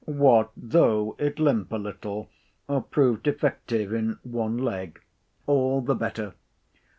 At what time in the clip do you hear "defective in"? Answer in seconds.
3.21-4.17